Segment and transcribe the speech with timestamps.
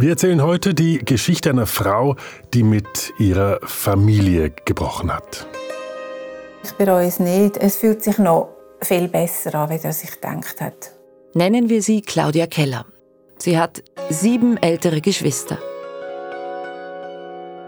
[0.00, 2.16] Wir erzählen heute die Geschichte einer Frau,
[2.54, 5.46] die mit ihrer Familie gebrochen hat.
[6.64, 7.58] Ich bereue es nicht.
[7.58, 8.48] Es fühlt sich noch
[8.80, 10.92] viel besser an, als er sich gedacht hat.
[11.34, 12.86] Nennen wir sie Claudia Keller.
[13.36, 15.58] Sie hat sieben ältere Geschwister.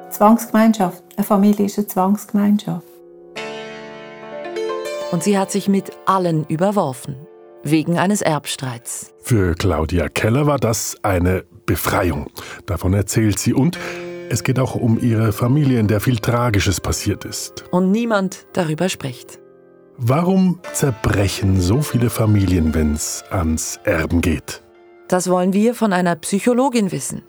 [0.09, 1.05] Zwangsgemeinschaft.
[1.17, 2.87] Eine Familie ist eine Zwangsgemeinschaft.
[5.11, 7.14] Und sie hat sich mit allen überworfen.
[7.64, 9.14] Wegen eines Erbstreits.
[9.22, 12.29] Für Claudia Keller war das eine Befreiung.
[12.66, 13.54] Davon erzählt sie.
[13.54, 13.79] Und
[14.29, 17.64] es geht auch um ihre Familie, in der viel Tragisches passiert ist.
[17.70, 19.39] Und niemand darüber spricht.
[19.96, 24.62] Warum zerbrechen so viele Familien, wenn es ans Erben geht?
[25.06, 27.22] Das wollen wir von einer Psychologin wissen.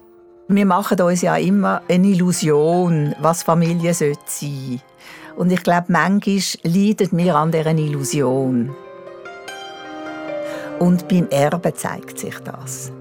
[0.48, 4.84] Wir machen uns ja immer eine Illusion, was Familie sein sollte.
[5.36, 8.74] Und ich glaube, manchmal leiden wir an dieser Illusion.
[10.84, 12.92] Und beim Erben zeigt sich das.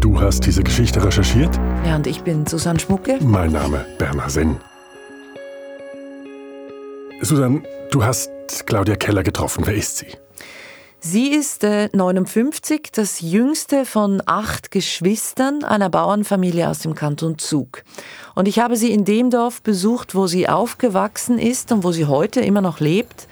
[0.00, 1.54] Du hast diese Geschichte recherchiert?
[1.84, 3.20] Ja, und ich bin Susanne Schmucke.
[3.22, 4.56] Mein Name Bernhard Senn.
[7.22, 8.30] Susanne, du hast
[8.66, 9.64] Claudia Keller getroffen.
[9.64, 10.08] Wer ist sie?
[10.98, 17.84] Sie ist äh, 59, das jüngste von acht Geschwistern einer Bauernfamilie aus dem Kanton Zug.
[18.34, 22.06] Und ich habe sie in dem Dorf besucht, wo sie aufgewachsen ist und wo sie
[22.06, 23.28] heute immer noch lebt.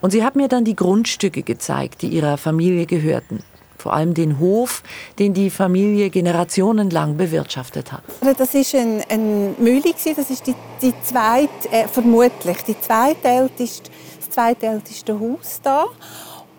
[0.00, 3.42] Und sie hat mir dann die Grundstücke gezeigt, die ihrer Familie gehörten.
[3.76, 4.82] Vor allem den Hof,
[5.18, 8.02] den die Familie generationenlang bewirtschaftet hat.
[8.36, 14.30] Das ist ein, ein Mühle, das ist die, die zweite, äh, vermutlich die zweitälteste, das
[14.30, 15.84] zweitälteste Haus da.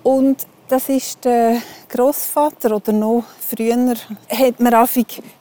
[0.02, 3.96] Und das ist der Großvater oder noch früher
[4.30, 4.88] hat man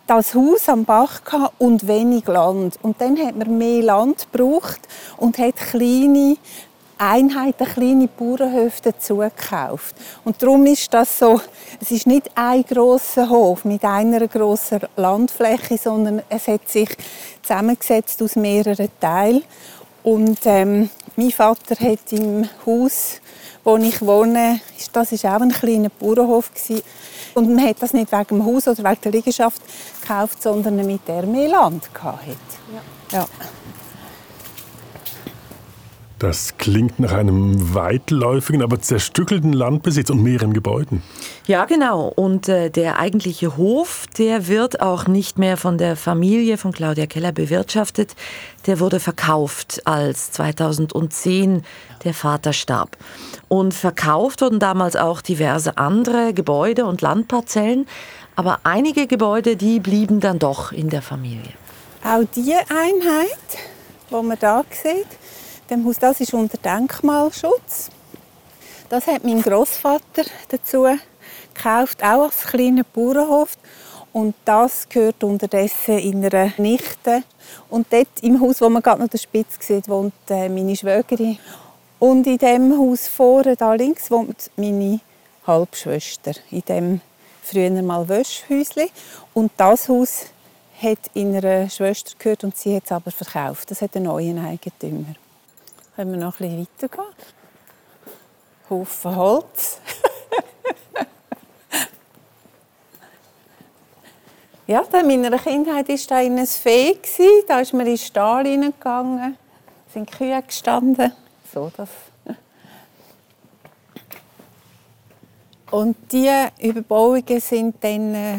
[0.06, 1.20] das Haus am Bach
[1.58, 4.80] und wenig Land und dann hat man mehr Land gebraucht
[5.18, 6.36] und hat kleine
[6.98, 9.94] Einheiten, kleine Bauernhöfe dazugekauft.
[10.24, 11.40] Und darum ist das so,
[11.80, 16.90] es ist nicht ein großer Hof mit einer großen Landfläche, sondern es hat sich
[17.42, 19.42] zusammengesetzt aus mehreren Teilen.
[20.02, 23.20] Und ähm, mein Vater hat im Haus
[23.68, 24.60] wo ich wohne,
[24.92, 26.50] das ist auch ein kleiner Bauernhof
[27.34, 29.60] und man hat das nicht wegen dem Haus oder wegen der Liegenschaft
[30.00, 32.36] gekauft, sondern damit er mehr Land hatte.
[33.12, 33.18] Ja.
[33.18, 33.26] ja.
[36.18, 41.02] Das klingt nach einem weitläufigen, aber zerstückelten Landbesitz und mehreren Gebäuden.
[41.46, 42.08] Ja, genau.
[42.08, 47.06] Und äh, der eigentliche Hof, der wird auch nicht mehr von der Familie von Claudia
[47.06, 48.16] Keller bewirtschaftet.
[48.66, 51.62] Der wurde verkauft, als 2010
[52.02, 52.96] der Vater starb.
[53.46, 57.86] Und verkauft wurden damals auch diverse andere Gebäude und Landparzellen.
[58.34, 61.52] Aber einige Gebäude, die blieben dann doch in der Familie.
[62.04, 63.38] Auch die Einheit,
[64.10, 65.17] die man da sieht,
[65.70, 67.90] dem Haus, das ist unter Denkmalschutz.
[68.88, 70.86] Das hat mein Großvater dazu
[71.54, 73.58] gekauft, auch als kleiner Bauernhof.
[74.12, 77.22] Und das gehört unterdessen in einer Nichte.
[77.68, 81.38] Und dort im Haus, wo man gerade noch den Spitz sieht, wohnt äh, meine Schwägerin.
[81.98, 85.00] Und in dem Haus vorne, da links, wohnt meine
[85.46, 86.32] Halbschwester.
[86.50, 87.00] In dem
[87.42, 88.88] früher mal Wäschhäuschen.
[89.34, 90.26] Und das Haus
[90.82, 93.70] hat in einer Schwester gehört und sie hat es aber verkauft.
[93.70, 95.14] Das hat einen neuen Eigentümer.
[95.98, 97.12] Können wir noch ein bisschen weitergehen?
[98.70, 99.80] Haufen Holz.
[104.68, 106.96] ja, in meiner Kindheit war da ein Fee.
[107.48, 109.36] Da ist man in den Stall hineingegangen.
[109.92, 111.10] Sind Kühe gestanden.
[111.52, 111.88] So, das.
[115.72, 118.38] Und diese Überbauungen sind dann äh,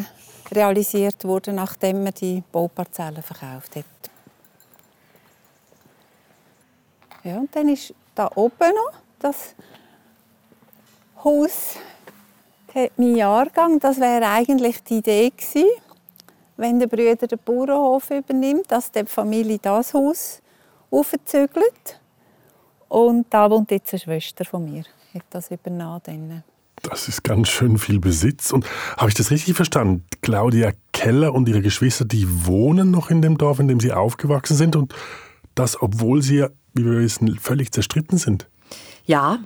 [0.49, 4.08] realisiert worden, nachdem man die Bauparzellen verkauft hat.
[7.23, 9.55] Ja, und dann ist da oben noch das
[11.23, 11.75] Haus,
[12.97, 13.79] mein Jahrgang.
[13.79, 15.67] Das wäre eigentlich die Idee gewesen,
[16.57, 20.41] wenn der Brüder den Bauernhof übernimmt, dass die Familie das Haus
[20.91, 21.99] aufzügelt.
[22.87, 26.43] Und da wohnt jetzt eine Schwester von mir, hat das übernommen.
[26.81, 28.51] Das ist ganz schön viel Besitz.
[28.51, 28.65] Und
[28.97, 30.05] habe ich das richtig verstanden?
[30.21, 34.55] Claudia Keller und ihre Geschwister, die wohnen noch in dem Dorf, in dem sie aufgewachsen
[34.55, 34.75] sind.
[34.75, 34.95] Und
[35.55, 38.47] das, obwohl sie wie wir wissen, völlig zerstritten sind.
[39.05, 39.39] Ja,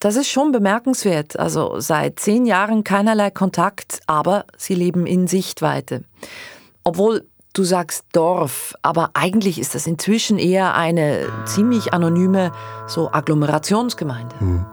[0.00, 1.38] das ist schon bemerkenswert.
[1.38, 6.02] Also seit zehn Jahren keinerlei Kontakt, aber sie leben in Sichtweite.
[6.82, 12.52] Obwohl du sagst Dorf, aber eigentlich ist das inzwischen eher eine ziemlich anonyme
[12.88, 14.40] so Agglomerationsgemeinde.
[14.40, 14.66] Hm.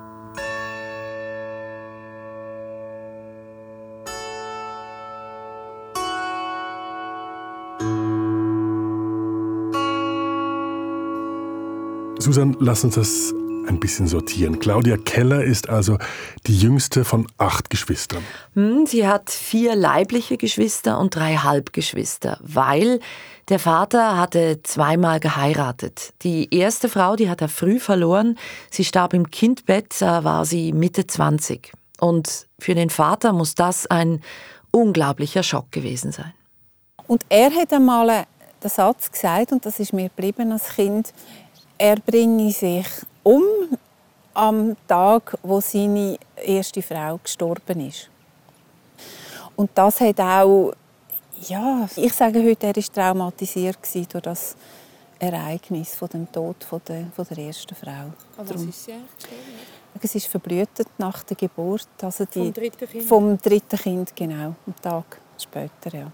[12.29, 13.33] Susan, lass uns das
[13.67, 14.59] ein bisschen sortieren.
[14.59, 15.97] Claudia Keller ist also
[16.45, 18.23] die jüngste von acht Geschwistern.
[18.53, 22.99] Hm, sie hat vier leibliche Geschwister und drei Halbgeschwister, weil
[23.47, 26.13] der Vater hatte zweimal geheiratet.
[26.21, 28.37] Die erste Frau, die hat er früh verloren.
[28.69, 31.71] Sie starb im Kindbett, da war sie Mitte 20.
[31.99, 34.21] Und für den Vater muss das ein
[34.69, 36.31] unglaublicher Schock gewesen sein.
[37.07, 38.27] Und er hat einmal
[38.63, 41.11] den Satz gesagt, und das ist mir geblieben als Kind,
[41.79, 42.85] er bringe sich
[43.23, 43.43] um
[44.33, 48.09] am Tag, wo seine erste Frau gestorben ist.
[49.55, 50.73] Und das hat auch,
[51.47, 54.55] ja, ich sage heute, er ist traumatisiert durch das
[55.19, 58.13] Ereignis von dem Tod von der, von der ersten Frau.
[58.37, 58.93] Aber was ist sie
[60.01, 63.03] Es ist verblühtet nach der Geburt, also die, vom dritten Kind.
[63.03, 66.11] Vom dritten Kind, genau, am Tag später, ja.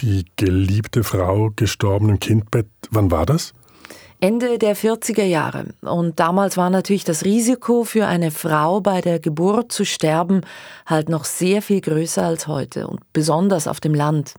[0.00, 3.54] Die geliebte Frau gestorben im Kindbett, wann war das?
[4.24, 5.66] Ende der 40er Jahre.
[5.82, 10.40] Und damals war natürlich das Risiko für eine Frau bei der Geburt zu sterben
[10.86, 14.32] halt noch sehr viel größer als heute und besonders auf dem Land.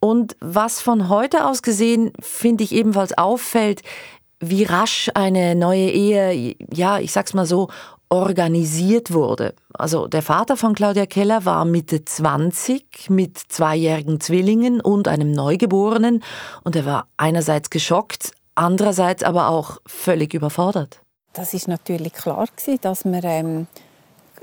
[0.00, 3.82] Und was von heute aus gesehen, finde ich ebenfalls auffällt,
[4.40, 7.68] wie rasch eine neue Ehe, ja, ich sag's mal so,
[8.08, 9.54] organisiert wurde.
[9.72, 16.24] Also der Vater von Claudia Keller war Mitte 20 mit zweijährigen Zwillingen und einem Neugeborenen
[16.64, 21.00] und er war einerseits geschockt, andererseits aber auch völlig überfordert.
[21.32, 22.46] Das ist natürlich klar
[22.80, 23.66] dass wir ähm,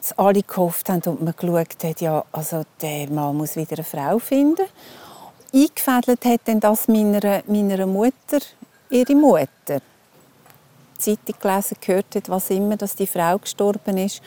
[0.01, 3.83] dass alle gehofft haben und man geschaut hat, ja, also der Mann muss wieder eine
[3.83, 4.65] Frau finden.
[5.53, 8.39] Eingefädelt hat dann das meiner, meiner Mutter,
[8.89, 9.81] ihre Mutter.
[10.97, 14.21] Zeitung gelesen, gehört hat, was immer, dass die Frau gestorben ist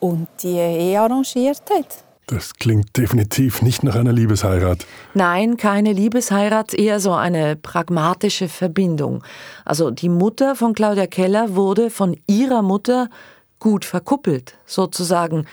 [0.00, 2.05] und die Ehe arrangiert hat.
[2.28, 4.84] Das klingt definitiv nicht nach einer Liebesheirat.
[5.14, 9.22] Nein, keine Liebesheirat, eher so eine pragmatische Verbindung.
[9.64, 13.08] Also die Mutter von Claudia Keller wurde von ihrer Mutter
[13.60, 15.46] gut verkuppelt, sozusagen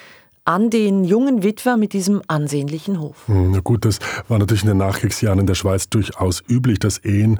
[0.45, 3.27] an den jungen Witwer mit diesem ansehnlichen Hof.
[3.27, 6.97] Hm, na gut, das war natürlich in den Nachkriegsjahren in der Schweiz durchaus üblich, dass
[6.97, 7.39] Ehen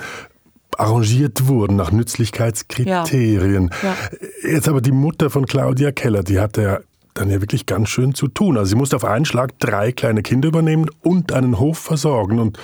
[0.78, 3.72] arrangiert wurden nach Nützlichkeitskriterien.
[3.82, 3.96] Ja.
[4.44, 4.52] Ja.
[4.52, 6.80] Jetzt aber die Mutter von Claudia Keller, die hat ja
[7.14, 8.58] dann ja wirklich ganz schön zu tun.
[8.58, 12.40] Also sie musste auf einen Schlag drei kleine Kinder übernehmen und einen Hof versorgen.
[12.40, 12.58] Und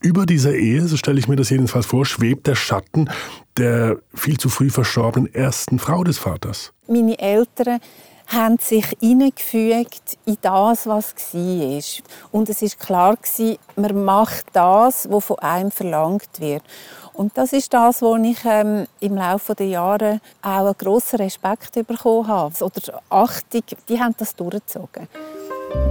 [0.00, 3.08] über dieser Ehe, so stelle ich mir das jedenfalls vor, schwebt der Schatten
[3.56, 6.72] der viel zu früh verstorbenen ersten Frau des Vaters.
[6.88, 7.80] Meine Eltern
[8.26, 11.82] haben sich hineingefügt in das, was war.
[12.32, 13.16] Und es ist klar,
[13.76, 16.62] man macht das, was von einem verlangt wird.
[17.16, 21.72] Und das ist das, wo ich ähm, im Laufe der Jahre auch einen grossen Respekt
[21.86, 22.54] bekommen habe.
[22.62, 25.08] Oder Achtung, die haben das durchgezogen.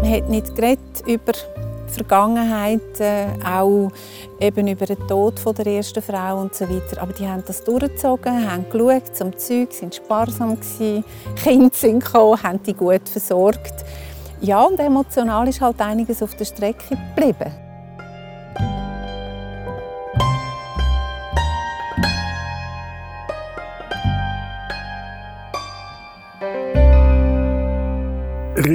[0.02, 3.92] Man hat nicht geredet über die Vergangenheit, äh, auch
[4.40, 7.02] eben über den Tod von der ersten Frau und so weiter.
[7.02, 11.04] Aber die haben das durchgezogen, haben geschaut zum Zeug, sind sparsam gewesen,
[11.44, 13.84] Kinder sind gekommen, haben die gut versorgt.
[14.42, 17.65] Ja, und emotional ist halt einiges auf der Strecke geblieben.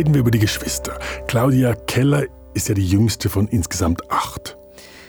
[0.00, 0.98] Reden wir über die Geschwister.
[1.26, 2.24] Claudia Keller
[2.54, 4.56] ist ja die jüngste von insgesamt acht.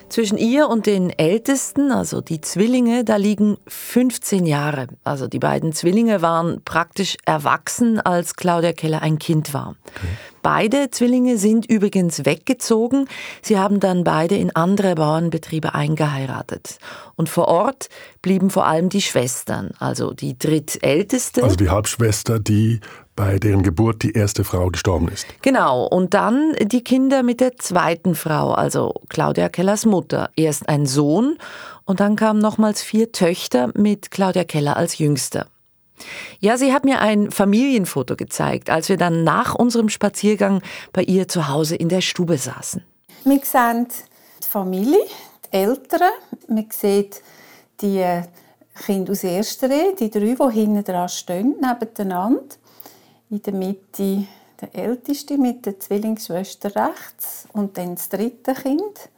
[0.10, 4.88] Zwischen ihr und den Ältesten, also die Zwillinge, da liegen 15 Jahre.
[5.06, 9.78] Also die beiden Zwillinge waren praktisch erwachsen, als Claudia Keller ein Kind war.
[9.96, 10.08] Okay.
[10.42, 13.08] Beide Zwillinge sind übrigens weggezogen.
[13.42, 16.80] Sie haben dann beide in andere Bauernbetriebe eingeheiratet.
[17.16, 17.88] Und vor Ort
[18.22, 21.44] blieben vor allem die Schwestern, also die drittälteste.
[21.44, 22.82] Also die Halbschwester, die
[23.22, 25.28] bei deren Geburt die erste Frau gestorben ist.
[25.44, 30.32] Genau, und dann die Kinder mit der zweiten Frau, also Claudia Kellers Mutter.
[30.36, 31.38] Erst ein Sohn
[31.86, 35.46] und dann kamen nochmals vier Töchter mit Claudia Keller als Jüngster.
[36.40, 41.28] Ja, sie hat mir ein Familienfoto gezeigt, als wir dann nach unserem Spaziergang bei ihr
[41.28, 42.84] zu Hause in der Stube saßen.
[43.24, 43.86] Wir sehen
[44.44, 45.06] die Familie,
[45.46, 46.10] die Eltern,
[46.48, 47.22] man sieht
[47.82, 48.04] die
[48.84, 52.56] Kinder aus erster Ehe, die drei, die hinten dran stehen, nebeneinander.
[53.32, 54.28] In der Mitte
[54.60, 59.10] der Älteste mit der Zwillingsschwester rechts und dann das dritte Kind.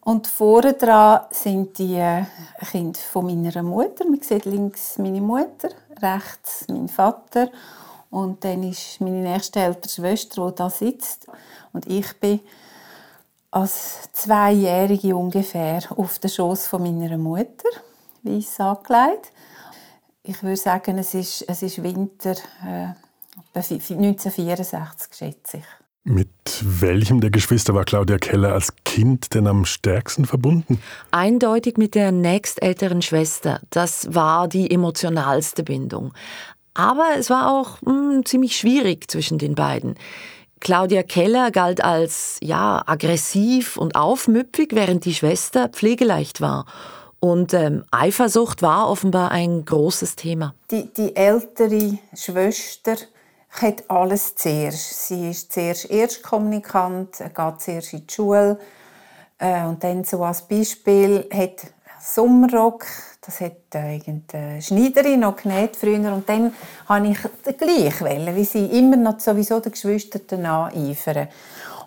[0.00, 2.24] Und vorne dran sind die äh,
[2.70, 4.06] Kinder von meiner Mutter.
[4.06, 5.68] Man sieht links meine Mutter,
[6.00, 7.50] rechts mein Vater
[8.08, 11.26] und dann ist meine nächste ältere Schwester, die da sitzt.
[11.74, 12.40] Und ich bin
[13.50, 17.68] als Zweijährige ungefähr auf dem Schoß von meiner Mutter,
[18.22, 19.30] weiss angelegt.
[20.22, 22.34] Ich würde sagen, es ist, es ist Winter
[22.66, 22.94] äh,
[23.54, 25.64] 1964, schätze ich.
[26.02, 26.30] Mit
[26.62, 30.80] welchem der Geschwister war Claudia Keller als Kind denn am stärksten verbunden?
[31.10, 33.60] Eindeutig mit der nächstälteren Schwester.
[33.68, 36.14] Das war die emotionalste Bindung.
[36.72, 39.96] Aber es war auch mh, hm, ziemlich schwierig zwischen den beiden.
[40.60, 46.66] Claudia Keller galt als ja aggressiv und aufmüpfig, während die Schwester pflegeleicht war.
[47.18, 50.54] Und ähm, Eifersucht war offenbar ein großes Thema.
[50.70, 52.96] Die, die ältere Schwester
[53.50, 55.08] hat alles zuerst.
[55.08, 58.58] Sie ist zuerst Erstkommunikant, geht zuerst in die Schule.
[59.38, 61.66] Äh, und dann so als Beispiel hat
[62.00, 62.86] Sommerrock,
[63.20, 66.12] das hat äh, irgendeine Schneiderin noch genäht früher.
[66.12, 66.54] Und dann
[66.86, 67.18] habe ich
[67.58, 71.28] gleich wählen, wie sie immer noch sowieso den Geschwistern nacheifern.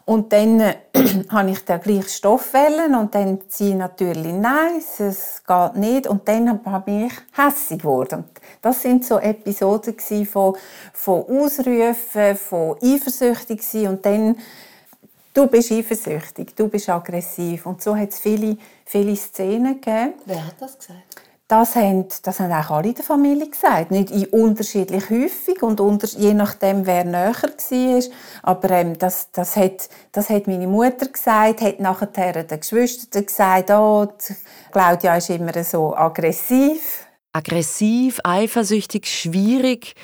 [0.06, 0.76] Und dann äh,
[1.30, 6.08] habe ich den gleichen Stoff wählen und dann ziehe natürlich nein, es geht nicht.
[6.08, 8.26] Und dann bin ich hässig geworden.
[8.62, 9.96] Das sind so Episoden
[10.26, 10.58] von,
[10.94, 14.36] von Ausrufen, von eifersüchtig und dann
[15.34, 17.66] du bist eifersüchtig, du bist aggressiv.
[17.66, 20.14] Und so hat es viele, viele Szenen gegeben.
[20.26, 21.23] Wer hat das gesagt?
[21.54, 23.92] Das haben, das haben auch alle in der Familie gesagt.
[23.92, 28.04] Nicht in unterschiedlich häufig und unter, je nachdem, wer näher war.
[28.42, 33.70] Aber ähm, das, das, hat, das hat meine Mutter gesagt, hat nachher den Geschwistern gesagt,
[33.70, 34.08] oh,
[34.72, 37.06] Claudia ist immer so aggressiv
[37.36, 39.96] aggressiv, eifersüchtig, schwierig.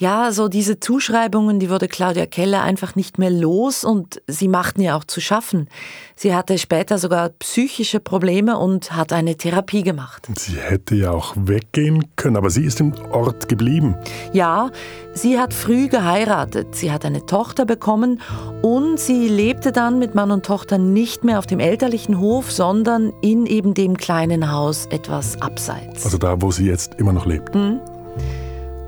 [0.00, 4.80] Ja, so diese Zuschreibungen, die wurde Claudia Keller einfach nicht mehr los und sie machten
[4.80, 5.68] ihr auch zu schaffen.
[6.14, 10.28] Sie hatte später sogar psychische Probleme und hat eine Therapie gemacht.
[10.36, 13.96] Sie hätte ja auch weggehen können, aber sie ist im Ort geblieben.
[14.32, 14.70] Ja,
[15.14, 16.76] sie hat früh geheiratet.
[16.76, 18.20] Sie hat eine Tochter bekommen
[18.62, 23.12] und sie lebte dann mit Mann und Tochter nicht mehr auf dem elterlichen Hof, sondern
[23.20, 26.04] in eben dem kleinen Haus etwas abseits.
[26.04, 27.52] Also da, wo sie jetzt immer noch lebt.
[27.52, 27.80] Mhm.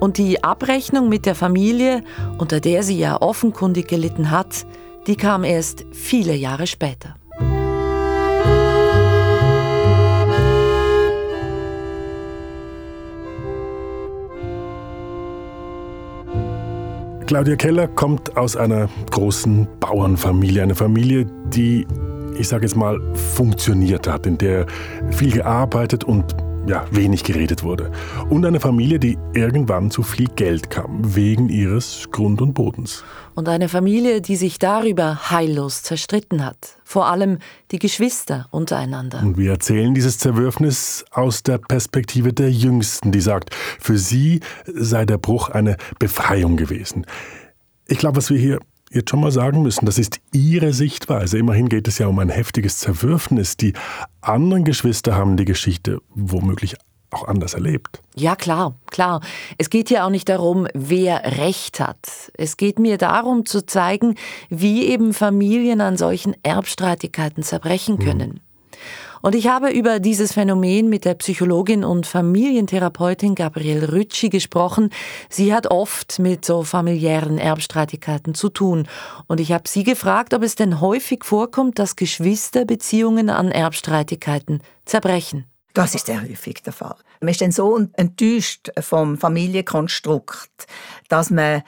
[0.01, 2.03] Und die Abrechnung mit der Familie,
[2.39, 4.67] unter der sie ja offenkundig gelitten hat,
[5.07, 7.17] die kam erst viele Jahre später.
[17.27, 21.87] Claudia Keller kommt aus einer großen Bauernfamilie, eine Familie, die,
[22.37, 24.67] ich sage jetzt mal, funktioniert hat, in der
[25.11, 26.35] viel gearbeitet und
[26.71, 27.91] ja, wenig geredet wurde.
[28.29, 33.03] Und eine Familie, die irgendwann zu viel Geld kam, wegen ihres Grund und Bodens.
[33.35, 36.77] Und eine Familie, die sich darüber heillos zerstritten hat.
[36.85, 37.39] Vor allem
[37.73, 39.21] die Geschwister untereinander.
[39.21, 45.05] Und wir erzählen dieses Zerwürfnis aus der Perspektive der Jüngsten, die sagt, für sie sei
[45.05, 47.05] der Bruch eine Befreiung gewesen.
[47.89, 51.39] Ich glaube, was wir hier jetzt schon mal sagen müssen, das ist Ihre Sichtweise.
[51.39, 53.57] Immerhin geht es ja um ein heftiges Zerwürfnis.
[53.57, 53.73] Die
[54.21, 56.77] anderen Geschwister haben die Geschichte womöglich
[57.13, 58.03] auch anders erlebt.
[58.15, 59.21] Ja, klar, klar.
[59.59, 62.31] Es geht ja auch nicht darum, wer Recht hat.
[62.35, 64.15] Es geht mir darum zu zeigen,
[64.49, 68.05] wie eben Familien an solchen Erbstreitigkeiten zerbrechen hm.
[68.05, 68.31] können.
[68.31, 68.41] Hm.
[69.23, 74.91] Und ich habe über dieses Phänomen mit der Psychologin und Familientherapeutin Gabrielle Rütschi gesprochen.
[75.29, 78.89] Sie hat oft mit so familiären Erbstreitigkeiten zu tun.
[79.27, 85.45] Und ich habe sie gefragt, ob es denn häufig vorkommt, dass Geschwisterbeziehungen an Erbstreitigkeiten zerbrechen.
[85.75, 86.97] Das ist sehr häufig der Fall.
[87.21, 90.67] Man ist dann so enttäuscht vom Familienkonstrukt,
[91.09, 91.63] dass man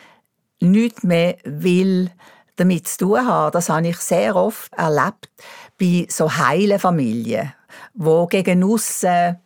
[0.61, 2.11] nichts mehr will
[2.57, 3.53] damit zu tun haben.
[3.53, 5.31] Das habe ich sehr oft erlebt
[5.79, 7.53] bei so heilen Familien,
[7.95, 9.39] wo gegen aussen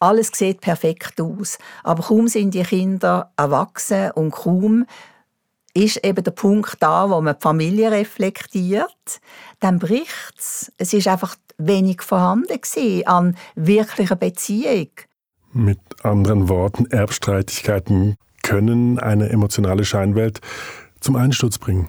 [0.00, 4.84] alles sieht perfekt aus, aber kaum sind die Kinder erwachsen und kaum
[5.72, 9.20] ist eben der Punkt da, wo man die Familie reflektiert,
[9.60, 10.72] dann bricht es.
[10.78, 12.60] Es ist einfach wenig vorhanden
[13.06, 14.90] an wirklicher Beziehung.
[15.52, 20.40] Mit anderen Worten, Erbstreitigkeiten können eine emotionale Scheinwelt
[21.00, 21.88] zum Einsturz bringen.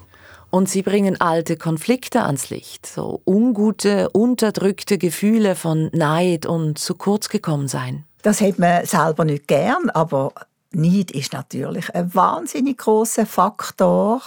[0.56, 6.96] Und sie bringen alte Konflikte ans Licht, so ungute, unterdrückte Gefühle von Neid und zu
[6.96, 8.06] kurz gekommen sein.
[8.22, 10.32] Das hat man selber nicht gern, aber
[10.72, 14.22] Neid ist natürlich ein wahnsinnig großer Faktor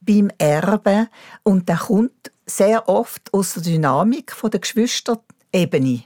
[0.00, 1.06] beim Erben.
[1.44, 6.02] Und der kommt sehr oft aus der Dynamik der Geschwisterebene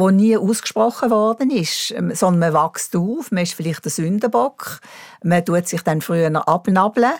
[0.00, 4.80] wo nie ausgesprochen worden ist, ähm, sondern man wächst auf, man ist vielleicht der Sündenbock,
[5.22, 7.12] man tut sich dann früher abnabeln.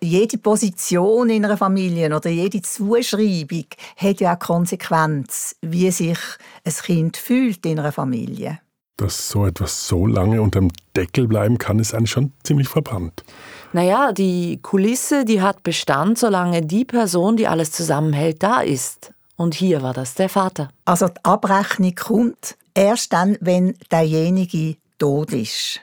[0.00, 6.18] Jede Position in einer Familie oder jede Zuschreibung hat ja auch Konsequenz, wie sich
[6.64, 8.58] ein Kind fühlt in einer Familie.
[8.96, 13.24] Dass so etwas so lange unter dem Deckel bleiben kann, ist eigentlich schon ziemlich verbannt.
[13.72, 19.13] Naja, die Kulisse, die hat Bestand, solange die Person, die alles zusammenhält, da ist.
[19.36, 20.68] Und hier war das der Vater.
[20.84, 25.80] Also die Abrechnung kommt erst dann, wenn derjenige tot ist.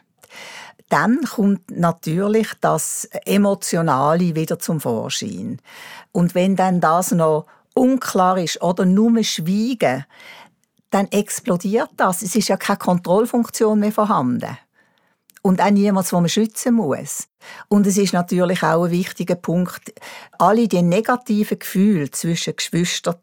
[0.90, 5.62] Dann kommt natürlich das Emotionale wieder zum Vorschein.
[6.12, 10.06] Und wenn dann das noch unklar ist oder nur Schweigen,
[10.90, 12.22] dann explodiert das.
[12.22, 14.58] Es ist ja keine Kontrollfunktion mehr vorhanden.
[15.42, 17.28] Und auch niemand, den man schützen muss.
[17.68, 19.94] Und es ist natürlich auch ein wichtiger Punkt,
[20.38, 23.16] alle die negativen Gefühle zwischen Geschwistern,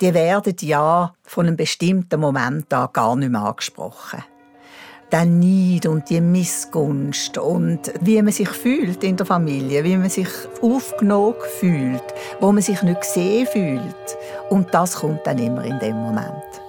[0.00, 4.24] die werden ja von einem bestimmten Moment an gar nicht mehr angesprochen.
[5.12, 10.10] Der Neid und die Missgunst und wie man sich fühlt in der Familie, wie man
[10.10, 10.28] sich
[10.60, 12.02] aufgenommen fühlt,
[12.40, 14.16] wo man sich nicht gesehen fühlt.
[14.50, 16.63] Und das kommt dann immer in dem Moment.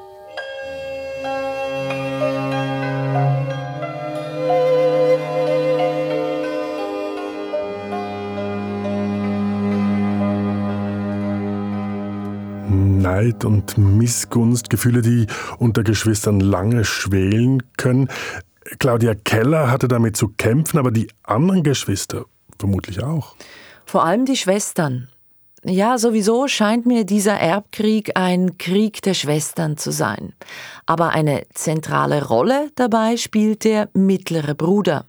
[13.16, 18.10] Neid und Missgunst, Gefühle, die unter Geschwistern lange schwelen können.
[18.80, 22.26] Claudia Keller hatte damit zu kämpfen, aber die anderen Geschwister
[22.60, 23.38] vermutlich auch.
[23.86, 25.08] Vor allem die Schwestern.
[25.64, 30.34] Ja, sowieso scheint mir dieser Erbkrieg ein Krieg der Schwestern zu sein.
[30.86, 35.06] Aber eine zentrale Rolle dabei spielt der mittlere Bruder.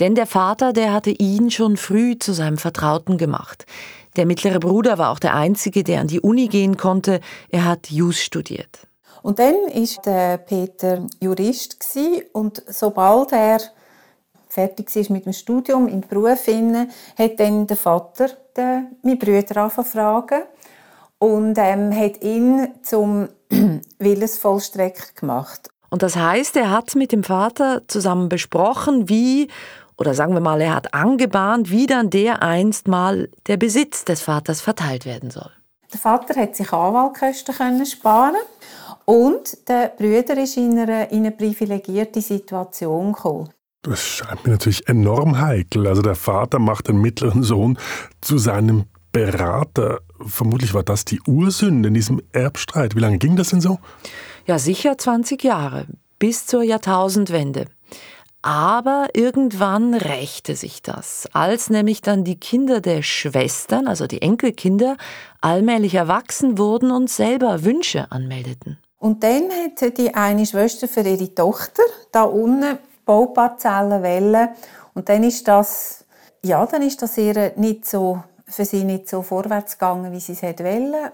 [0.00, 3.64] Denn der Vater, der hatte ihn schon früh zu seinem Vertrauten gemacht.
[4.18, 7.20] Der mittlere Bruder war auch der einzige, der an die Uni gehen konnte.
[7.50, 8.80] Er hat Jus studiert.
[9.22, 11.78] Und dann ist der Peter Jurist
[12.32, 13.60] und sobald er
[14.48, 16.48] fertig war mit dem Studium im Beruf
[17.16, 20.42] hat dann der Vater den, meinen Bruder fragen
[21.20, 23.28] und ähm, hat ihn zum
[24.00, 25.68] Willensvollstrecker gemacht.
[25.90, 29.48] Und das heißt, er hat mit dem Vater zusammen besprochen, wie
[29.98, 34.22] oder sagen wir mal, er hat angebahnt, wie dann der einst mal der Besitz des
[34.22, 35.50] Vaters verteilt werden soll.
[35.92, 38.36] Der Vater hat sich Anwaltkosten können sparen
[39.04, 43.50] und der Brüder ist in eine, in eine privilegierte Situation gekommen.
[43.82, 45.86] Das scheint mir natürlich enorm heikel.
[45.86, 47.78] Also der Vater macht den mittleren Sohn
[48.20, 50.00] zu seinem Berater.
[50.20, 52.94] Vermutlich war das die Ursünde in diesem Erbstreit.
[52.94, 53.78] Wie lange ging das denn so?
[54.46, 55.86] Ja, sicher 20 Jahre,
[56.18, 57.66] bis zur Jahrtausendwende.
[58.42, 64.96] Aber irgendwann rächte sich das, als nämlich dann die Kinder der Schwestern, also die Enkelkinder,
[65.40, 68.78] allmählich erwachsen wurden und selber Wünsche anmeldeten.
[68.98, 74.50] Und dann hatte die eine Schwester für ihre Tochter da unten Bauparzellen wählen
[74.94, 76.04] und dann ist das
[76.44, 80.32] ja, dann ist das ihr nicht so für sie nicht so vorwärts gegangen, wie sie
[80.32, 81.12] es wollte.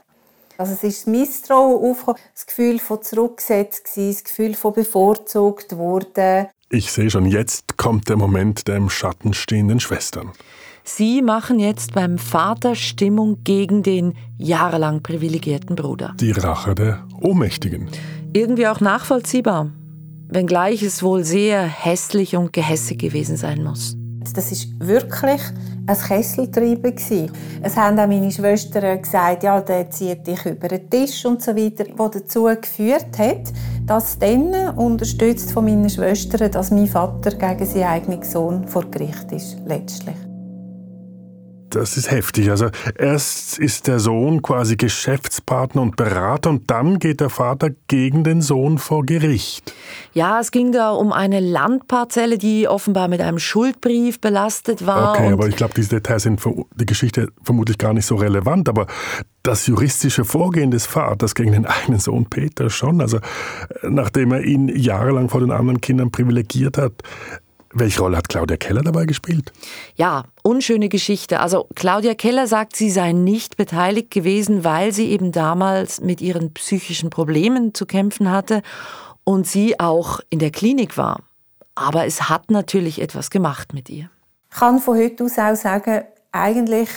[0.56, 6.48] Also es ist das Misstrauen aufgekommen, das Gefühl von zurückgesetzt das Gefühl von bevorzugt worden.
[6.70, 10.32] Ich sehe schon, jetzt kommt der Moment der im Schatten stehenden Schwestern.
[10.82, 16.14] Sie machen jetzt beim Vater Stimmung gegen den jahrelang privilegierten Bruder.
[16.20, 17.88] Die Rache der Ohnmächtigen.
[18.34, 19.70] Irgendwie auch nachvollziehbar,
[20.28, 23.96] wenngleich es wohl sehr hässlich und gehässig gewesen sein muss.
[24.32, 25.40] Das ist wirklich
[25.86, 26.94] ein Kesseltreiben
[27.62, 31.54] Es haben auch meine Schwestern gesagt, ja, der zieht dich über den Tisch und so
[31.54, 33.52] weiter, was dazu geführt hat,
[33.86, 39.30] dass dann unterstützt von meinen Schwestern, dass mein Vater gegen seinen eigenen Sohn vor Gericht
[39.32, 40.16] ist letztlich.
[41.74, 42.50] Das ist heftig.
[42.50, 48.22] Also erst ist der Sohn quasi Geschäftspartner und Berater und dann geht der Vater gegen
[48.22, 49.74] den Sohn vor Gericht.
[50.12, 55.12] Ja, es ging da um eine Landparzelle, die offenbar mit einem Schuldbrief belastet war.
[55.14, 58.68] Okay, aber ich glaube, diese Details sind für die Geschichte vermutlich gar nicht so relevant.
[58.68, 58.86] Aber
[59.42, 63.00] das juristische Vorgehen des Vaters gegen den eigenen Sohn Peter schon.
[63.00, 63.18] Also
[63.82, 67.02] nachdem er ihn jahrelang vor den anderen Kindern privilegiert hat,
[67.74, 69.52] welche Rolle hat Claudia Keller dabei gespielt?
[69.96, 71.40] Ja, unschöne Geschichte.
[71.40, 76.54] Also Claudia Keller sagt, sie sei nicht beteiligt gewesen, weil sie eben damals mit ihren
[76.54, 78.62] psychischen Problemen zu kämpfen hatte
[79.24, 81.20] und sie auch in der Klinik war.
[81.74, 84.08] Aber es hat natürlich etwas gemacht mit ihr.
[84.50, 86.88] Ich kann von heute aus auch sagen, eigentlich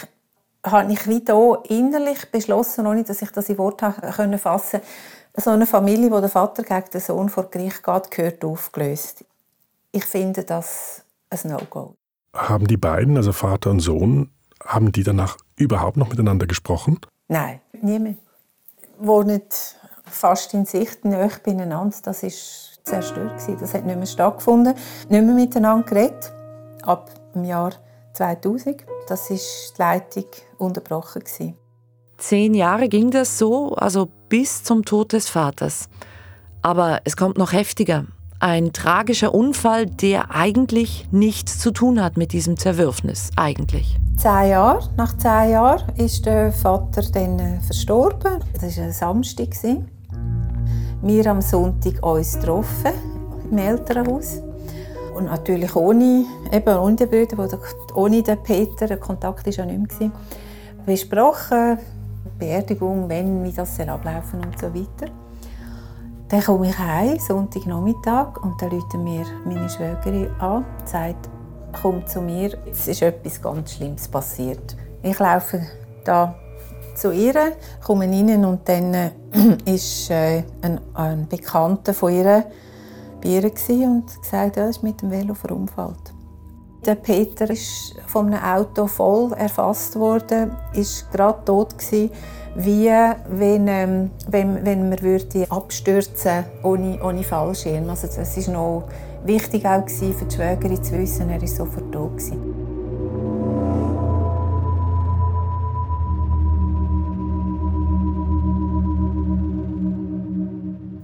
[0.64, 3.94] habe ich wie hier innerlich beschlossen, ohne dass ich das in Worte
[4.38, 4.82] fassen konnte,
[5.40, 9.24] so eine Familie, wo der Vater gegen den Sohn vor Gericht geht, gehört aufgelöst
[9.98, 11.96] ich finde das ein No-Go.
[12.34, 14.30] Haben die beiden, also Vater und Sohn,
[14.64, 17.00] haben die danach überhaupt noch miteinander gesprochen?
[17.28, 18.18] Nein, niemand.
[19.00, 19.42] Wohnen
[20.06, 21.98] fast in Sicht nahe beieinander.
[22.04, 22.30] Das war
[22.84, 23.42] zerstört.
[23.60, 24.76] Das hat nicht mehr stattgefunden.
[25.10, 26.32] Nicht mehr miteinander geredet.
[26.84, 27.74] Ab dem Jahr
[28.14, 28.86] 2000.
[29.08, 30.26] Das war die Leitung
[30.60, 31.24] unterbrochen.
[32.18, 35.90] Zehn Jahre ging das so, also bis zum Tod des Vaters.
[36.62, 38.06] Aber es kommt noch heftiger.
[38.40, 43.32] Ein tragischer Unfall, der eigentlich nichts zu tun hat mit diesem Zerwürfnis.
[43.36, 43.98] Eigentlich.
[44.16, 48.44] Zehn Jahre, nach zehn Jahren ist der Vater dann äh, verstorben.
[48.62, 49.50] Das war ein Samstag.
[51.02, 52.92] Wir am Sonntag uns getroffen
[53.50, 54.44] im Elternhaus.
[55.16, 57.50] Und natürlich ohne, eben ohne den Brüder,
[57.96, 60.12] ohne den Peter, der Kontakt war ja nicht mehr.
[60.86, 61.80] Besprochen,
[62.38, 65.12] Beerdigung, wenn, wie das ablaufen und so weiter.
[66.30, 71.30] Dann komme ich heim, Sonntagnachmittag, und dann ruft mir meine Schwägerin an und sagt,
[71.82, 74.76] komm zu mir, es ist etwas ganz Schlimmes passiert.
[75.04, 75.62] Ich laufe
[76.04, 76.36] da
[76.96, 77.54] zu ihr,
[77.86, 79.12] komme rein und dann äh,
[79.66, 82.46] ist äh, ein, ein, Bekannter von ihr
[83.22, 86.17] bei ihr und gesagt, er ist mit dem Velo verunfallt.
[86.86, 92.12] Der Peter ist von einem Auto voll erfasst worden, ist gerade tot gewesen,
[92.56, 92.90] wie
[93.30, 97.90] wenn, ähm, wenn, wenn man würde abstürzen ohne, ohne Fallschirm.
[97.90, 98.84] Also das ist noch
[99.26, 102.67] wichtig auch für die Schwägerin zu wissen, er ist sofort tot gewesen.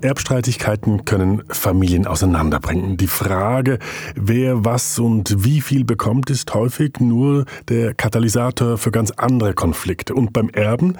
[0.03, 2.97] Erbstreitigkeiten können Familien auseinanderbringen.
[2.97, 3.79] Die Frage,
[4.15, 10.13] wer was und wie viel bekommt, ist häufig nur der Katalysator für ganz andere Konflikte.
[10.13, 10.97] Und beim Erben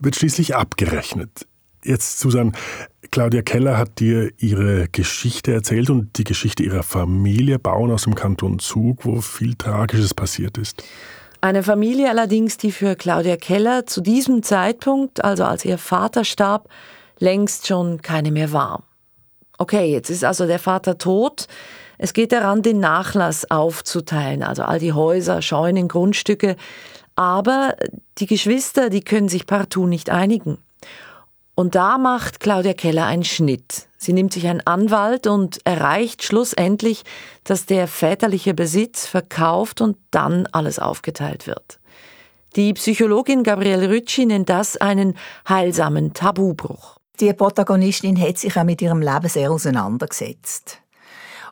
[0.00, 1.46] wird schließlich abgerechnet.
[1.84, 2.52] Jetzt, Susan,
[3.10, 8.14] Claudia Keller hat dir ihre Geschichte erzählt und die Geschichte ihrer Familie, Bauern aus dem
[8.14, 10.82] Kanton Zug, wo viel Tragisches passiert ist.
[11.40, 16.68] Eine Familie allerdings, die für Claudia Keller zu diesem Zeitpunkt, also als ihr Vater starb,
[17.18, 18.82] längst schon keine mehr war.
[19.58, 21.46] Okay, jetzt ist also der Vater tot.
[21.98, 26.56] Es geht daran, den Nachlass aufzuteilen, also all die Häuser, Scheunen, Grundstücke.
[27.16, 27.74] Aber
[28.18, 30.58] die Geschwister, die können sich partout nicht einigen.
[31.56, 33.88] Und da macht Claudia Keller einen Schnitt.
[33.96, 37.02] Sie nimmt sich einen Anwalt und erreicht schlussendlich,
[37.42, 41.80] dass der väterliche Besitz verkauft und dann alles aufgeteilt wird.
[42.54, 45.16] Die Psychologin Gabriele Rütschi nennt das einen
[45.48, 50.80] heilsamen Tabubruch die Protagonistin hat sich auch mit ihrem Leben sehr auseinandergesetzt.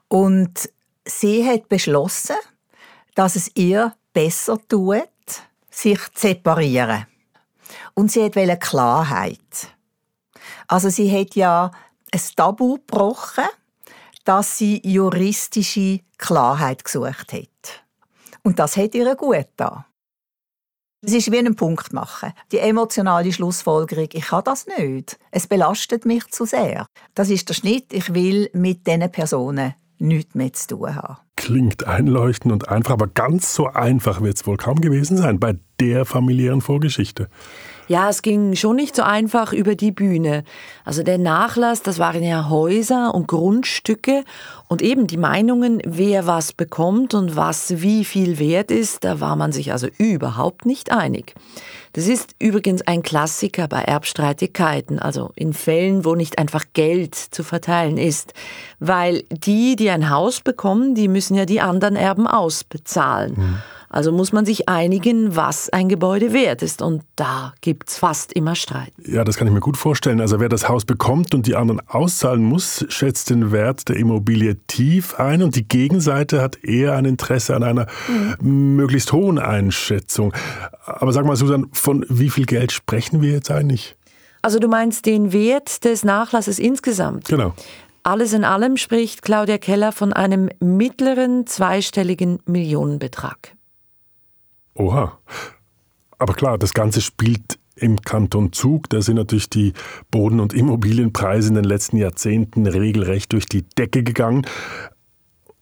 [0.09, 0.71] Und
[1.05, 2.37] sie hat beschlossen,
[3.15, 5.09] dass es ihr besser tut,
[5.71, 7.07] sich zu separieren.
[7.95, 9.75] Und sie wollte Klarheit.
[10.69, 11.71] Also sie hat ja
[12.13, 13.47] ein Tabu gebrochen,
[14.25, 17.85] dass sie juristische Klarheit gesucht hat.
[18.43, 19.86] Und das hat ihr gut getan.
[21.03, 22.33] Es ist wie einen Punkt machen.
[22.53, 25.19] Die emotionale Schlussfolgerung, ich kann das nicht.
[25.31, 26.87] Es belastet mich zu sehr.
[27.15, 27.93] Das ist der Schnitt.
[27.93, 31.19] Ich will mit diesen Personen nichts mehr zu tun haben.
[31.37, 35.59] Klingt einleuchtend und einfach, aber ganz so einfach wird es wohl kaum gewesen sein bei
[35.81, 37.29] der familiären Vorgeschichte.
[37.89, 40.43] Ja, es ging schon nicht so einfach über die Bühne.
[40.85, 44.25] Also der Nachlass, das waren ja Häuser und Grundstücke
[44.69, 49.37] und eben die Meinungen, wer was bekommt und was wie viel wert ist, da war
[49.37, 51.35] man sich also überhaupt nicht einig.
[51.93, 57.43] Das ist übrigens ein Klassiker bei Erbstreitigkeiten, also in Fällen, wo nicht einfach Geld zu
[57.43, 58.35] verteilen ist,
[58.81, 63.35] weil die, die ein Haus bekommen, die müssen ja die anderen Erben ausbezahlen.
[63.37, 63.63] Mhm.
[63.89, 66.83] Also muss man sich einigen, was ein Gebäude wert ist.
[66.83, 68.93] Und da gibt es fast immer Streit.
[69.07, 70.21] Ja, das kann ich mir gut vorstellen.
[70.21, 74.57] Also wer das Haus bekommt und die anderen auszahlen muss, schätzt den Wert der Immobilie
[74.67, 77.87] tief ein und die Gegenseite hat eher ein Interesse an einer
[78.41, 78.77] mhm.
[78.77, 80.33] möglichst hohen Einschätzung.
[80.85, 83.97] Aber sag mal, Susan, von wie viel Geld sprechen wir jetzt eigentlich?
[84.43, 87.27] Also du meinst den Wert des Nachlasses insgesamt?
[87.27, 87.53] Genau.
[88.05, 93.56] Alles in allem spricht Claudia Keller von einem mittleren zweistelligen Millionenbetrag.
[94.77, 95.19] Oha.
[96.19, 98.89] Aber klar, das Ganze spielt im Kanton Zug.
[98.89, 99.73] Da sind natürlich die
[100.11, 104.47] Boden- und Immobilienpreise in den letzten Jahrzehnten regelrecht durch die Decke gegangen.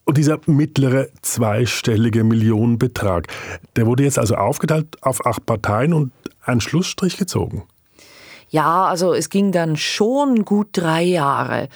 [0.05, 3.27] Und dieser mittlere zweistellige Millionenbetrag,
[3.75, 7.65] der wurde jetzt also aufgeteilt auf acht Parteien und ein Schlussstrich gezogen.
[8.51, 11.69] Ja, also es ging dann schon gut drei Jahre.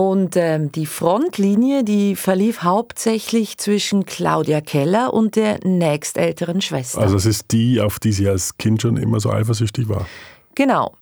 [0.00, 7.00] Und ähm, die Frontlinie, die verlief hauptsächlich zwischen Claudia Keller und der nächstälteren Schwester.
[7.00, 10.06] Also es ist die, auf die sie als Kind schon immer so eifersüchtig war.
[10.54, 10.94] Genau.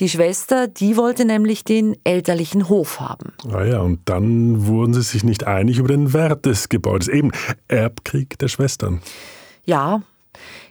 [0.00, 3.32] Die Schwester, die wollte nämlich den elterlichen Hof haben.
[3.50, 7.08] Ah ja, und dann wurden sie sich nicht einig über den Wert des Gebäudes.
[7.08, 7.32] Eben
[7.68, 9.00] Erbkrieg der Schwestern.
[9.64, 10.02] Ja.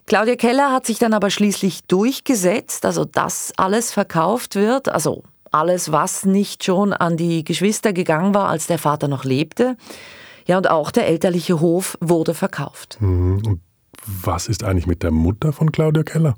[0.06, 5.92] Claudia Keller hat sich dann aber schließlich durchgesetzt, also dass alles verkauft wird, also alles,
[5.92, 9.78] was nicht schon an die Geschwister gegangen war, als der Vater noch lebte.
[10.48, 12.98] Ja, und auch der elterliche Hof wurde verkauft.
[13.00, 13.42] Mhm.
[13.46, 13.62] Und
[14.06, 16.36] was ist eigentlich mit der Mutter von Claudia Keller?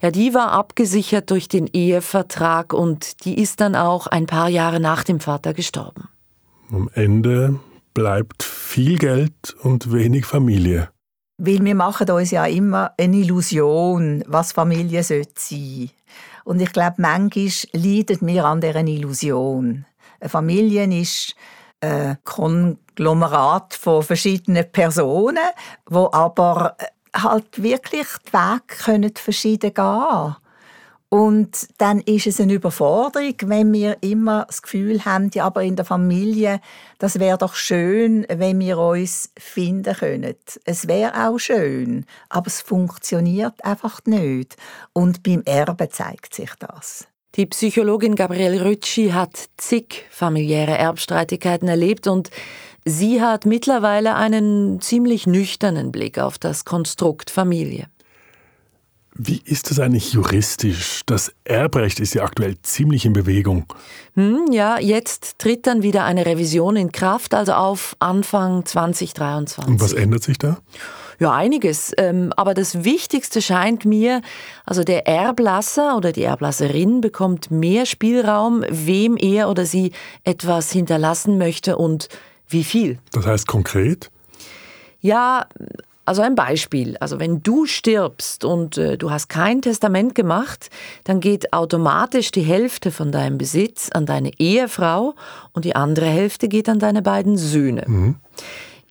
[0.00, 4.80] Ja, die war abgesichert durch den Ehevertrag und die ist dann auch ein paar Jahre
[4.80, 6.08] nach dem Vater gestorben.
[6.70, 7.58] Am Ende
[7.94, 10.88] bleibt viel Geld und wenig Familie.
[11.38, 15.92] Weil wir machen uns ja immer eine Illusion, was Familie sein sollte.
[16.46, 19.84] Und ich glaube, manchmal leiden wir an dieser Illusion.
[20.20, 21.34] Eine Familie ist
[21.80, 25.42] ein Konglomerat von verschiedenen Personen,
[25.86, 30.36] wo aber äh, halt wirklich Wege können verschieden gehen
[31.08, 35.76] Und dann ist es eine Überforderung, wenn wir immer das Gefühl haben, ja, aber in
[35.76, 36.60] der Familie,
[36.98, 40.34] das wäre doch schön, wenn wir uns finden können.
[40.64, 44.56] Es wäre auch schön, aber es funktioniert einfach nicht.
[44.92, 47.06] Und beim Erben zeigt sich das.
[47.36, 52.30] Die Psychologin Gabrielle Rütschi hat zig familiäre Erbstreitigkeiten erlebt und
[52.84, 57.88] sie hat mittlerweile einen ziemlich nüchternen Blick auf das Konstrukt Familie.
[59.18, 61.02] Wie ist das eigentlich juristisch?
[61.06, 63.64] Das Erbrecht ist ja aktuell ziemlich in Bewegung.
[64.14, 69.66] Hm, ja, jetzt tritt dann wieder eine Revision in Kraft, also auf Anfang 2023.
[69.66, 70.58] Und was ändert sich da?
[71.18, 71.92] Ja, einiges.
[71.96, 74.20] Ähm, aber das Wichtigste scheint mir,
[74.66, 79.92] also der Erblasser oder die Erblasserin bekommt mehr Spielraum, wem er oder sie
[80.24, 82.08] etwas hinterlassen möchte und
[82.48, 82.98] wie viel.
[83.12, 84.10] Das heißt konkret?
[85.00, 85.46] Ja,
[86.06, 90.70] also ein Beispiel, also wenn du stirbst und äh, du hast kein Testament gemacht,
[91.04, 95.14] dann geht automatisch die Hälfte von deinem Besitz an deine Ehefrau
[95.52, 97.84] und die andere Hälfte geht an deine beiden Söhne.
[97.86, 98.16] Mhm.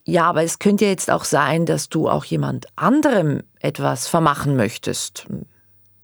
[0.03, 4.55] Ja, aber es könnte ja jetzt auch sein, dass du auch jemand anderem etwas vermachen
[4.55, 5.25] möchtest.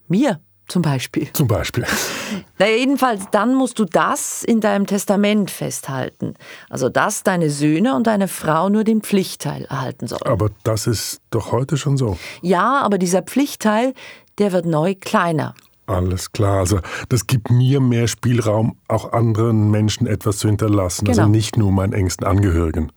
[0.08, 0.39] Mir
[0.71, 1.27] zum Beispiel.
[1.34, 1.86] Zum Beispiel.
[2.57, 6.34] Na, jedenfalls, dann musst du das in deinem Testament festhalten.
[6.69, 10.23] Also, dass deine Söhne und deine Frau nur den Pflichtteil erhalten sollen.
[10.23, 12.17] Aber das ist doch heute schon so.
[12.41, 13.93] Ja, aber dieser Pflichtteil,
[14.38, 15.53] der wird neu kleiner.
[15.88, 16.60] Alles klar.
[16.60, 16.79] Also
[17.10, 21.07] das gibt mir mehr Spielraum, auch anderen Menschen etwas zu hinterlassen.
[21.07, 21.23] Also genau.
[21.23, 22.91] Also nicht nur meinen engsten Angehörigen.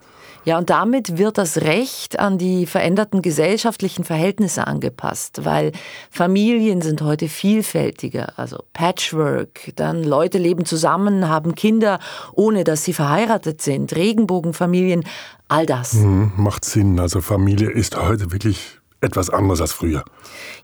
[0.45, 5.73] Ja, und damit wird das Recht an die veränderten gesellschaftlichen Verhältnisse angepasst, weil
[6.11, 11.99] Familien sind heute vielfältiger, also Patchwork, dann Leute leben zusammen, haben Kinder,
[12.35, 15.05] ohne dass sie verheiratet sind, Regenbogenfamilien,
[15.49, 15.95] all das.
[15.95, 20.05] Mhm, macht Sinn, also Familie ist heute wirklich etwas anderes als früher.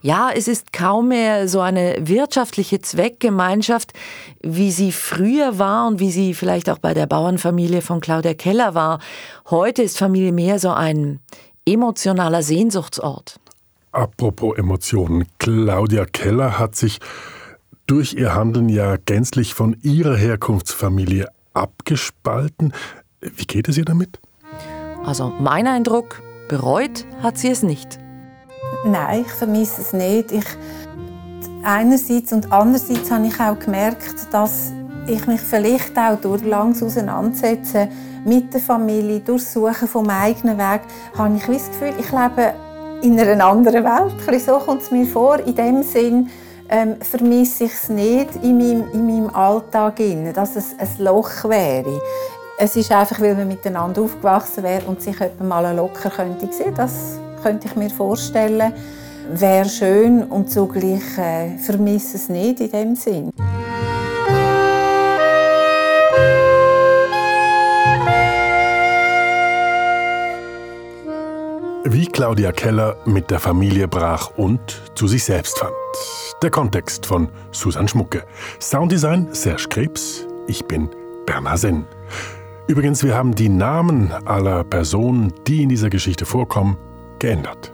[0.01, 3.93] Ja, es ist kaum mehr so eine wirtschaftliche Zweckgemeinschaft,
[4.41, 8.73] wie sie früher war und wie sie vielleicht auch bei der Bauernfamilie von Claudia Keller
[8.73, 8.99] war.
[9.49, 11.19] Heute ist Familie mehr so ein
[11.65, 13.39] emotionaler Sehnsuchtsort.
[13.91, 16.99] Apropos Emotionen, Claudia Keller hat sich
[17.87, 22.73] durch ihr Handeln ja gänzlich von ihrer Herkunftsfamilie abgespalten.
[23.19, 24.19] Wie geht es ihr damit?
[25.03, 27.99] Also mein Eindruck, bereut hat sie es nicht.
[28.85, 30.31] Nein, ich vermisse es nicht.
[30.31, 30.45] Ich,
[31.63, 34.71] einerseits und andererseits habe ich auch gemerkt, dass
[35.07, 37.89] ich mich vielleicht auch durch langes Auseinandersetzen
[38.25, 40.81] mit der Familie, durch Suchen vom eigenen Weg,
[41.17, 42.53] habe ich das Gefühl, ich lebe
[43.01, 44.41] in einer anderen Welt.
[44.41, 45.39] So kommt es mir vor.
[45.39, 46.29] In dem Sinn
[46.69, 49.99] ähm, vermisse ich es nicht in meinem, in meinem Alltag,
[50.33, 52.01] dass es ein Loch wäre.
[52.57, 56.73] Es ist einfach, weil wir miteinander aufgewachsen wären und sich mal locker könnte sehen.
[56.75, 58.73] Das könnte ich mir vorstellen.
[59.29, 63.31] Wäre schön und zugleich äh, vermisse es nicht in dem Sinn.
[71.83, 75.73] Wie Claudia Keller mit der Familie brach und zu sich selbst fand.
[76.41, 78.23] Der Kontext von Susan Schmucke.
[78.59, 80.25] Sounddesign Serge Krebs.
[80.47, 80.89] Ich bin
[81.25, 81.85] Bernhard Senn.
[82.67, 86.77] Übrigens, wir haben die Namen aller Personen, die in dieser Geschichte vorkommen,
[87.21, 87.71] geändert.